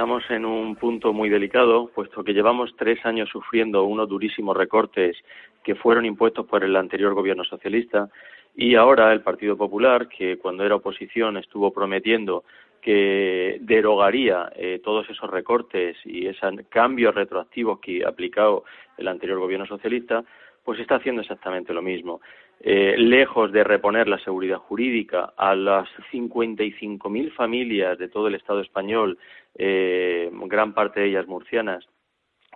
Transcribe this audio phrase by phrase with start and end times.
[0.00, 5.14] estamos en un punto muy delicado, puesto que llevamos tres años sufriendo unos durísimos recortes
[5.62, 8.08] que fueron impuestos por el anterior gobierno socialista
[8.56, 12.44] y ahora el Partido Popular, que cuando era oposición estuvo prometiendo
[12.80, 18.64] que derogaría eh, todos esos recortes y esos cambios retroactivos que ha aplicado
[18.96, 20.24] el anterior gobierno socialista,
[20.64, 22.22] pues está haciendo exactamente lo mismo.
[22.62, 28.60] Eh, lejos de reponer la seguridad jurídica a las 55.000 familias de todo el Estado
[28.60, 29.16] español,
[29.54, 31.86] eh, gran parte de ellas murcianas,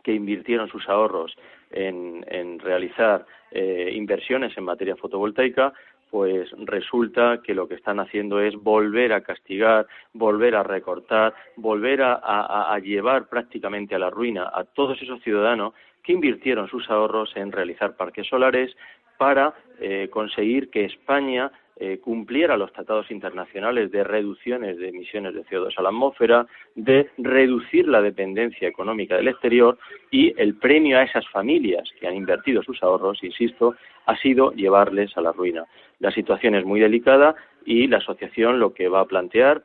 [0.02, 1.34] que invirtieron sus ahorros
[1.70, 5.72] en, realizar eh, inversiones en materia fotovoltaica,
[6.10, 12.02] pues resulta que lo que están haciendo es volver a castigar, volver a recortar, volver
[12.02, 15.72] a, llevar prácticamente a la ruina a todos esos ciudadanos
[16.04, 18.76] que invirtieron sus ahorros en realizar parques solares
[19.18, 25.44] para eh, conseguir que España eh, cumpliera los tratados internacionales de reducciones de emisiones de
[25.44, 26.46] CO2 a la atmósfera,
[26.76, 29.76] de reducir la dependencia económica del exterior
[30.10, 33.74] y el premio a esas familias que han invertido sus ahorros, insisto,
[34.06, 35.64] ha sido llevarles a la ruina.
[35.98, 37.34] La situación es muy delicada
[37.66, 39.64] y la asociación lo que va a plantear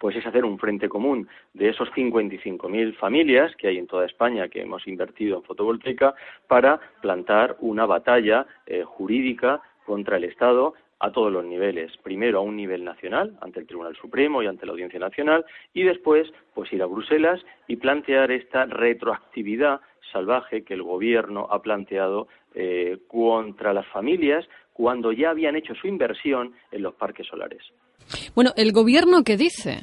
[0.00, 4.48] pues es hacer un frente común de esos 55.000 familias que hay en toda España
[4.48, 6.14] que hemos invertido en fotovoltaica
[6.46, 11.96] para plantar una batalla eh, jurídica contra el Estado a todos los niveles.
[12.02, 15.84] Primero a un nivel nacional, ante el Tribunal Supremo y ante la Audiencia Nacional, y
[15.84, 19.80] después pues ir a Bruselas y plantear esta retroactividad
[20.12, 25.86] salvaje que el Gobierno ha planteado eh, contra las familias cuando ya habían hecho su
[25.86, 27.62] inversión en los parques solares.
[28.34, 29.80] Bueno, ¿el gobierno qué dice?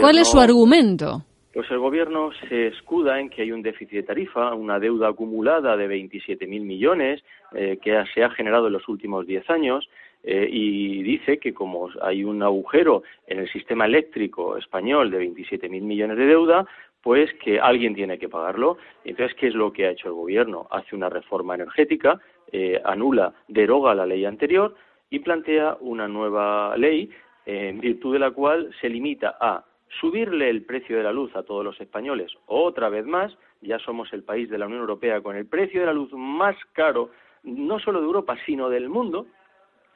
[0.00, 1.22] ¿Cuál es su argumento?
[1.52, 5.76] Pues el gobierno se escuda en que hay un déficit de tarifa, una deuda acumulada
[5.76, 9.88] de 27.000 millones eh, que se ha generado en los últimos 10 años
[10.22, 15.80] eh, y dice que como hay un agujero en el sistema eléctrico español de 27.000
[15.80, 16.66] millones de deuda,
[17.02, 18.76] pues que alguien tiene que pagarlo.
[19.04, 20.66] Entonces, ¿qué es lo que ha hecho el gobierno?
[20.70, 22.20] Hace una reforma energética,
[22.52, 24.74] eh, anula, deroga la ley anterior
[25.10, 27.10] y plantea una nueva ley
[27.44, 29.64] en virtud de la cual se limita a
[30.00, 34.12] subirle el precio de la luz a todos los españoles otra vez más, ya somos
[34.12, 37.10] el país de la Unión Europea con el precio de la luz más caro,
[37.44, 39.26] no solo de Europa, sino del mundo,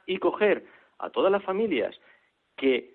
[0.05, 0.65] y coger
[0.99, 1.99] a todas las familias
[2.55, 2.93] que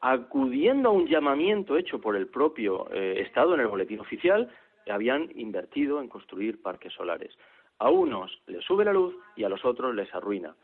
[0.00, 4.50] acudiendo a un llamamiento hecho por el propio eh, Estado en el boletín oficial,
[4.90, 7.36] habían invertido en construir parques solares.
[7.78, 10.54] A unos les sube la luz y a los otros les arruina.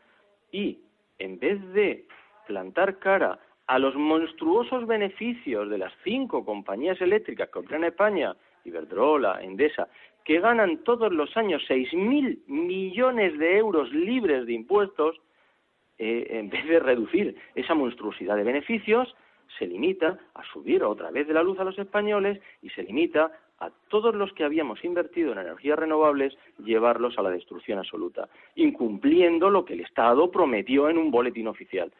[0.51, 0.79] Y
[1.19, 2.05] en vez de
[2.47, 8.35] plantar cara a los monstruosos beneficios de las cinco compañías eléctricas que operan en España,
[8.65, 9.87] Iberdrola, Endesa,
[10.25, 15.21] que ganan todos los años seis mil millones de euros libres de impuestos,
[15.97, 19.15] eh, en vez de reducir esa monstruosidad de beneficios,
[19.57, 23.31] se limita a subir otra vez de la luz a los españoles y se limita
[23.59, 29.49] a todos los que habíamos invertido en energías renovables llevarlos a la destrucción absoluta, incumpliendo
[29.49, 31.91] lo que el Estado prometió en un boletín oficial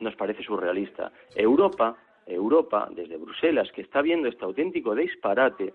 [0.00, 1.12] nos parece surrealista.
[1.34, 5.72] Europa, Europa, desde Bruselas, que está viendo este auténtico disparate,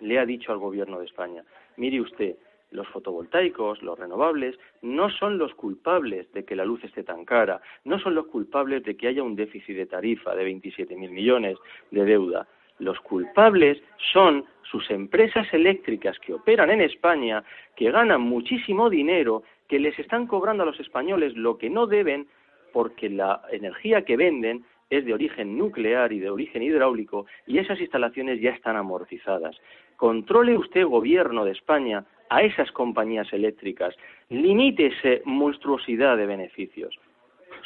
[0.00, 1.44] le ha dicho al gobierno de España,
[1.76, 2.36] mire usted,
[2.70, 7.60] los fotovoltaicos, los renovables, no son los culpables de que la luz esté tan cara,
[7.84, 11.56] no son los culpables de que haya un déficit de tarifa de 27.000 millones
[11.90, 12.46] de deuda.
[12.78, 17.42] Los culpables son sus empresas eléctricas que operan en España,
[17.74, 22.26] que ganan muchísimo dinero, que les están cobrando a los españoles lo que no deben
[22.72, 27.80] porque la energía que venden es de origen nuclear y de origen hidráulico y esas
[27.80, 29.56] instalaciones ya están amortizadas.
[29.96, 33.94] Controle usted, gobierno de España, a esas compañías eléctricas,
[34.28, 36.94] limite esa monstruosidad de beneficios.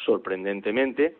[0.05, 1.17] Sorprendentemente,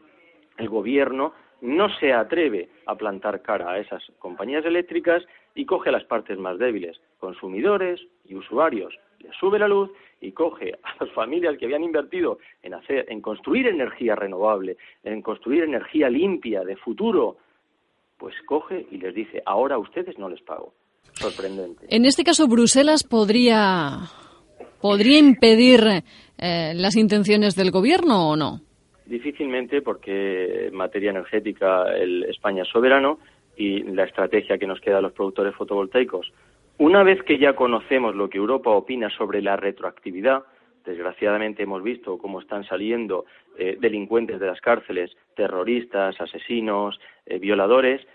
[0.58, 5.22] el gobierno no se atreve a plantar cara a esas compañías eléctricas
[5.54, 8.92] y coge las partes más débiles, consumidores y usuarios.
[9.20, 9.90] Le sube la luz
[10.20, 15.22] y coge a las familias que habían invertido en hacer, en construir energía renovable, en
[15.22, 17.36] construir energía limpia de futuro,
[18.18, 20.75] pues coge y les dice, ahora a ustedes no les pago.
[21.14, 21.87] Sorprendente.
[21.88, 24.08] En este caso, Bruselas podría
[24.81, 26.02] podría impedir
[26.38, 28.60] eh, las intenciones del gobierno o no.
[29.06, 33.19] Difícilmente, porque en materia energética el España es soberano
[33.56, 36.32] y la estrategia que nos queda a los productores fotovoltaicos.
[36.78, 40.43] Una vez que ya conocemos lo que Europa opina sobre la retroactividad,
[40.84, 43.25] desgraciadamente hemos visto cómo están saliendo
[43.58, 48.06] eh, delincuentes de las cárceles, terroristas, asesinos, eh, violadores,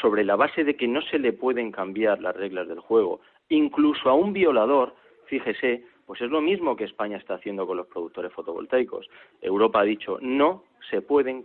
[0.00, 4.08] sobre la base de que no se le pueden cambiar las reglas del juego, incluso
[4.08, 4.94] a un violador,
[5.26, 9.08] fíjese, pues es lo mismo que España está haciendo con los productores fotovoltaicos.
[9.40, 11.44] Europa ha dicho no se pueden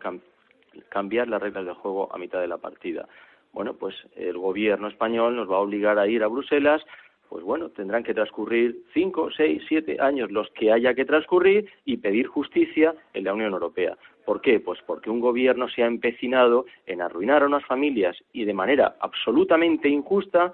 [0.89, 3.07] cambiar las reglas del juego a mitad de la partida.
[3.51, 6.83] bueno, pues el gobierno español nos va a obligar a ir a Bruselas
[7.29, 11.97] pues bueno, tendrán que transcurrir cinco, seis, siete años los que haya que transcurrir y
[11.97, 13.95] pedir justicia en la Unión Europea.
[14.25, 14.59] ¿Por qué?
[14.59, 18.95] Pues porque un gobierno se ha empecinado en arruinar a unas familias y de manera
[18.99, 20.53] absolutamente injusta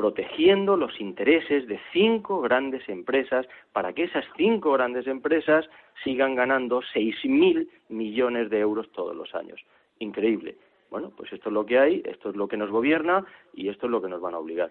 [0.00, 5.66] protegiendo los intereses de cinco grandes empresas para que esas cinco grandes empresas
[6.02, 9.60] sigan ganando seis mil millones de euros todos los años.
[9.98, 10.56] Increíble.
[10.90, 13.88] Bueno, pues esto es lo que hay, esto es lo que nos gobierna y esto
[13.88, 14.70] es lo que nos van a obligar.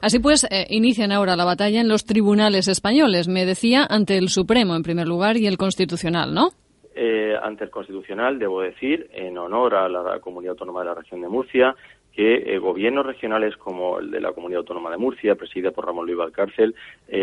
[0.00, 4.30] Así pues, eh, inician ahora la batalla en los tribunales españoles, me decía, ante el
[4.30, 6.48] Supremo en primer lugar y el Constitucional, ¿no?
[6.94, 11.20] Eh, ante el Constitucional, debo decir, en honor a la Comunidad Autónoma de la Región
[11.20, 11.76] de Murcia,
[12.12, 16.06] que eh, gobiernos regionales como el de la Comunidad Autónoma de Murcia, presidida por Ramón
[16.06, 16.74] Luis Valcárcel,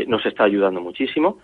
[0.08, 1.40] nos está ayudando muchísimo.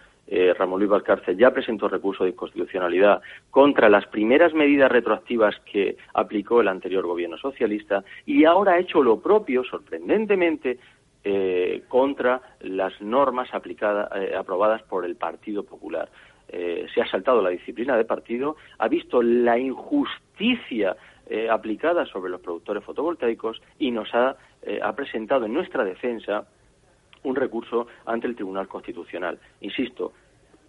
[0.57, 6.61] Ramón Luis Valcárcel ya presentó recurso de inconstitucionalidad contra las primeras medidas retroactivas que aplicó
[6.61, 10.79] el anterior gobierno socialista y ahora ha hecho lo propio, sorprendentemente,
[11.25, 16.09] eh, contra las normas aplicadas, eh, aprobadas por el Partido Popular.
[16.49, 20.97] Eh, se ha saltado la disciplina de partido, ha visto la injusticia
[21.49, 24.35] aplicada sobre los productores fotovoltaicos y nos ha,
[24.81, 26.45] ha presentado en nuestra defensa
[27.23, 29.39] un recurso ante el Tribunal Constitucional.
[29.61, 30.13] Insisto,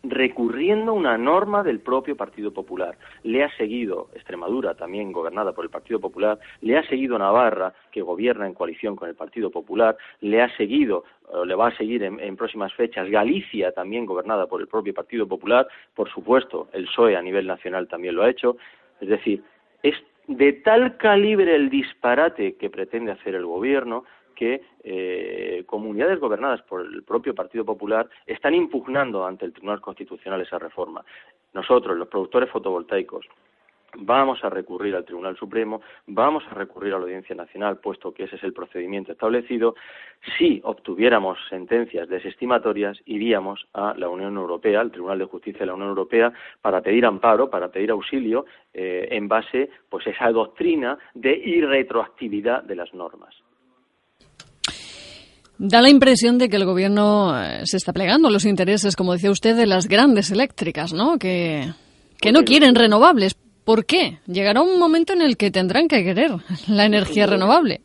[0.04, 2.96] recurriendo una norma del propio Partido Popular.
[3.22, 8.02] Le ha seguido Extremadura, también gobernada por el Partido Popular, le ha seguido Navarra, que
[8.02, 11.04] gobierna en coalición con el Partido Popular, le ha seguido,
[11.46, 15.66] le va a seguir en, próximas fechas Galicia, también gobernada por el propio Partido Popular,
[15.94, 18.56] por supuesto, el PSOE a nivel nacional también lo ha hecho.
[19.00, 19.42] Es decir,
[19.82, 19.94] es
[20.26, 24.04] de tal calibre el disparate que pretende hacer el Gobierno
[24.34, 30.40] que eh, comunidades gobernadas por el propio Partido Popular están impugnando ante el Tribunal Constitucional
[30.40, 31.04] esa reforma.
[31.52, 33.26] Nosotros, los productores fotovoltaicos,
[33.96, 38.24] vamos a recurrir al Tribunal Supremo, vamos a recurrir a la Audiencia Nacional, puesto que
[38.24, 39.74] ese es el procedimiento establecido.
[40.38, 45.74] Si obtuviéramos sentencias desestimatorias, iríamos a la Unión Europea, al Tribunal de Justicia de la
[45.74, 50.98] Unión Europea, para pedir amparo, para pedir auxilio eh, en base pues, a esa doctrina
[51.14, 53.34] de irretroactividad de las normas.
[55.56, 59.12] Da la impresión de que el gobierno eh, se está plegando a los intereses, como
[59.12, 61.16] decía usted, de las grandes eléctricas, ¿no?
[61.16, 61.68] Que,
[62.20, 63.36] que no quieren renovables.
[63.64, 64.18] ¿Por qué?
[64.26, 66.30] Llegará un momento en el que tendrán que querer
[66.68, 67.80] la energía renovable.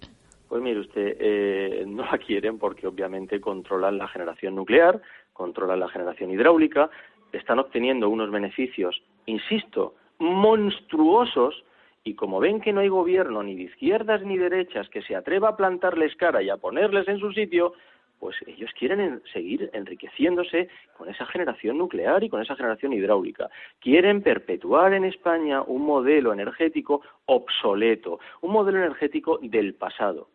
[0.48, 5.88] Pues mire usted, eh, no la quieren porque obviamente controlan la generación nuclear, controlan la
[5.90, 6.90] generación hidráulica,
[7.32, 11.64] están obteniendo unos beneficios, insisto, monstruosos
[12.04, 15.50] y como ven que no hay gobierno ni de izquierdas ni derechas que se atreva
[15.50, 17.74] a plantarles cara y a ponerles en su sitio,
[18.20, 23.50] pues ellos quieren seguir enriqueciéndose con esa generación nuclear y con esa generación hidráulica.
[23.80, 30.30] Quieren perpetuar en España un modelo energético obsoleto, un modelo energético del pasado.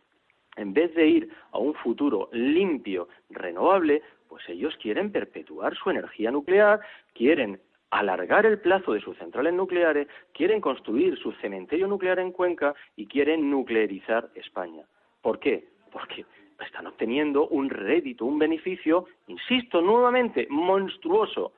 [0.56, 6.30] En vez de ir a un futuro limpio, renovable, pues ellos quieren perpetuar su energía
[6.30, 6.80] nuclear,
[7.12, 7.60] quieren
[7.90, 13.06] alargar el plazo de sus centrales nucleares, quieren construir su cementerio nuclear en Cuenca y
[13.06, 14.84] quieren nuclearizar España.
[15.22, 15.68] ¿Por qué?
[15.92, 16.24] Porque
[16.60, 21.52] están obteniendo un rédito, un beneficio, insisto nuevamente, monstruoso.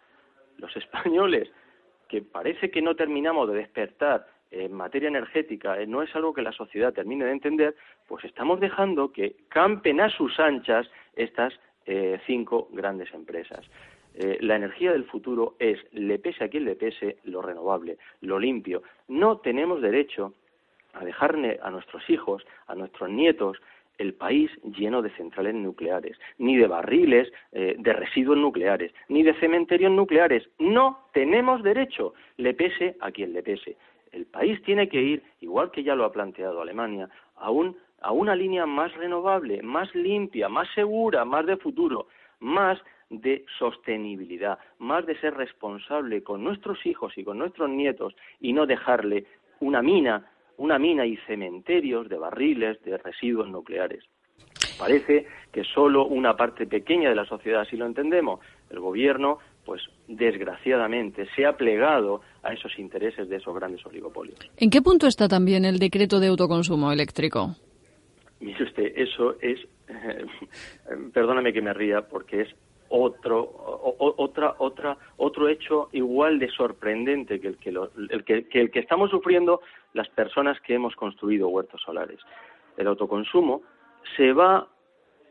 [0.58, 1.50] Los españoles,
[2.08, 6.42] que parece que no terminamos de despertar en materia energética, eh, no es algo que
[6.42, 7.74] la sociedad termine de entender,
[8.06, 11.52] pues estamos dejando que campen a sus anchas estas
[11.84, 13.68] eh, cinco grandes empresas.
[14.14, 18.38] Eh, la energía del futuro es, le pese a quien le pese, lo renovable, lo
[18.38, 18.82] limpio.
[19.08, 20.32] No tenemos derecho
[20.94, 23.58] a dejarle a nuestros hijos, a nuestros nietos,
[23.98, 29.34] el país lleno de centrales nucleares, ni de barriles eh, de residuos nucleares, ni de
[29.34, 30.48] cementerios nucleares.
[30.58, 33.76] No tenemos derecho, le pese a quien le pese.
[34.12, 37.50] El país tiene que ir, igual que ya lo ha planteado Alemania, a,
[38.00, 42.06] a una línea más renovable, más limpia, más segura, más de futuro,
[42.40, 42.78] más
[43.10, 48.66] de sostenibilidad, más de ser responsable con nuestros hijos y con nuestros nietos y no
[48.66, 49.24] dejarle
[49.60, 54.04] una mina, una mina y cementerios de barriles de residuos nucleares.
[54.78, 58.40] Parece que solo una parte pequeña de la sociedad así lo entendemos.
[58.70, 64.38] El gobierno, pues desgraciadamente, se ha plegado a esos intereses de esos grandes oligopolios.
[64.58, 67.56] ¿En qué punto está también el decreto de autoconsumo eléctrico?
[68.40, 69.60] Mire usted, eso es,
[71.14, 72.48] perdóname que me ría, porque es
[72.88, 73.50] otro,
[74.16, 79.10] otra, otra, otro hecho igual de sorprendente que el que, el que, el que estamos
[79.10, 79.60] sufriendo
[79.92, 82.20] las personas que hemos construido huertos solares.
[82.76, 83.62] El autoconsumo
[84.16, 84.68] se va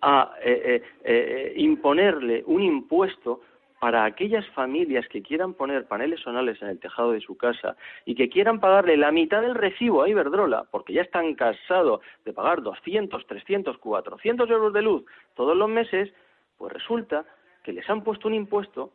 [0.01, 3.41] a eh, eh, eh, imponerle un impuesto
[3.79, 8.15] para aquellas familias que quieran poner paneles solares en el tejado de su casa y
[8.15, 12.62] que quieran pagarle la mitad del recibo a Iberdrola, porque ya están cansados de pagar
[12.63, 16.12] 200, 300, 400 euros de luz todos los meses,
[16.57, 17.25] pues resulta
[17.65, 18.91] que les han puesto un impuesto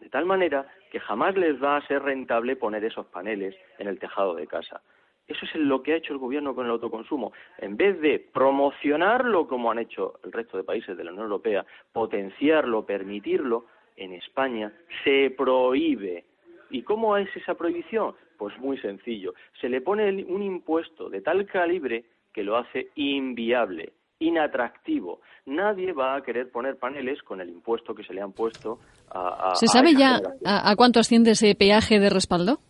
[0.00, 3.98] de tal manera que jamás les va a ser rentable poner esos paneles en el
[3.98, 4.80] tejado de casa.
[5.28, 7.32] Eso es lo que ha hecho el gobierno con el autoconsumo.
[7.58, 11.66] En vez de promocionarlo como han hecho el resto de países de la Unión Europea,
[11.92, 13.66] potenciarlo, permitirlo,
[13.96, 14.72] en España
[15.04, 16.24] se prohíbe.
[16.70, 18.14] ¿Y cómo es esa prohibición?
[18.38, 19.34] Pues muy sencillo.
[19.60, 25.20] Se le pone un impuesto de tal calibre que lo hace inviable, inatractivo.
[25.46, 28.78] Nadie va a querer poner paneles con el impuesto que se le han puesto
[29.10, 29.54] a.
[29.54, 32.60] ¿Se sabe ya a, cuánto asciende ese peaje de respaldo?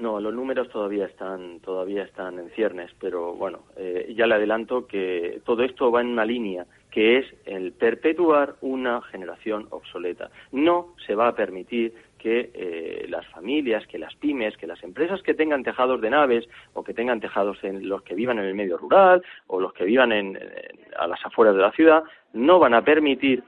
[0.00, 4.86] No, los números todavía están todavía están en ciernes, pero bueno, eh, ya le adelanto
[4.86, 10.30] que todo esto va en una línea que es el perpetuar una generación obsoleta.
[10.52, 15.20] No se va a permitir que eh, las familias, que las pymes, que las empresas
[15.22, 18.54] que tengan tejados de naves o que tengan tejados en los que vivan en el
[18.54, 20.38] medio rural o los que vivan en,
[20.96, 23.42] a las afueras de la ciudad, no van a permitir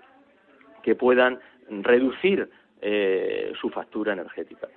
[0.82, 1.38] que puedan
[1.68, 2.50] reducir
[2.82, 4.68] eh, su factura energética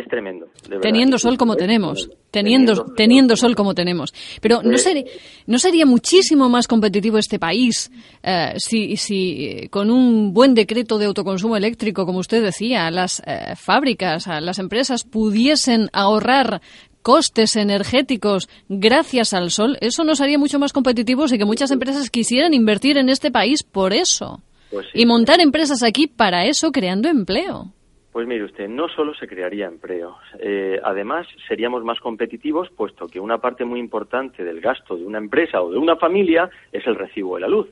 [0.00, 0.48] es tremendo.
[0.80, 4.12] teniendo sol como tenemos, teniendo, teniendo sol como tenemos.
[4.40, 5.04] Pero ¿no, sería,
[5.46, 7.90] ¿no sería muchísimo más competitivo este país
[8.22, 13.22] eh, si, si eh, con un buen decreto de autoconsumo eléctrico, como usted decía, las
[13.26, 16.60] eh, fábricas, las empresas pudiesen ahorrar
[17.02, 19.78] costes energéticos gracias al sol?
[19.80, 23.62] Eso nos haría mucho más competitivos y que muchas empresas quisieran invertir en este país
[23.62, 24.42] por eso.
[24.70, 27.72] Pues y montar empresas aquí para eso, creando empleo.
[28.16, 33.20] Pues mire usted, no solo se crearía empleo, eh, además seríamos más competitivos puesto que
[33.20, 36.94] una parte muy importante del gasto de una empresa o de una familia es el
[36.94, 37.68] recibo de la luz.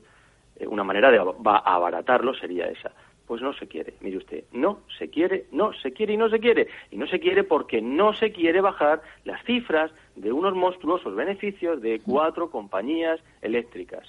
[0.57, 2.91] Eh, una manera de abaratarlo sería esa.
[3.25, 6.39] Pues no se quiere, mire usted, no se quiere, no se quiere y no se
[6.39, 6.67] quiere.
[6.91, 11.81] Y no se quiere porque no se quiere bajar las cifras de unos monstruosos beneficios
[11.81, 14.07] de cuatro compañías eléctricas.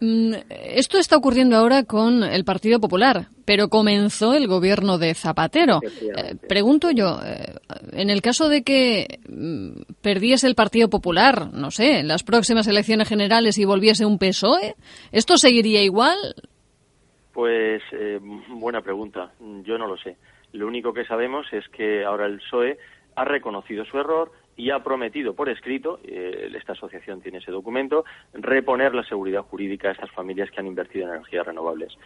[0.00, 5.80] Mm, esto está ocurriendo ahora con el Partido Popular, pero comenzó el gobierno de Zapatero.
[5.84, 7.54] Eh, pregunto yo, eh,
[7.92, 12.66] en el caso de que mm, perdiese el Partido Popular, no sé, en las próximas
[12.66, 14.74] elecciones generales y volviese un PSOE,
[15.12, 16.18] ¿esto seguiría igual?
[17.32, 19.32] Pues eh, buena pregunta.
[19.64, 20.16] Yo no lo sé.
[20.52, 22.78] Lo único que sabemos es que ahora el PSOE
[23.16, 28.04] ha reconocido su error y ha prometido por escrito, eh, esta asociación tiene ese documento,
[28.32, 31.96] reponer la seguridad jurídica a estas familias que han invertido en energías renovables.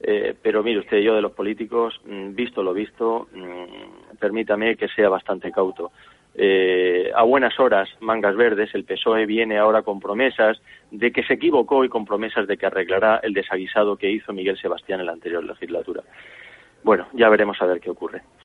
[0.00, 4.88] Eh, pero mire usted, yo de los políticos, mm, visto lo visto, mm, permítame que
[4.88, 5.92] sea bastante cauto.
[6.34, 11.34] Eh, a buenas horas, mangas verdes, el PSOE viene ahora con promesas de que se
[11.34, 15.12] equivocó y con promesas de que arreglará el desaguisado que hizo Miguel Sebastián en la
[15.12, 16.02] anterior legislatura.
[16.82, 18.22] Bueno, ya veremos a ver qué ocurre.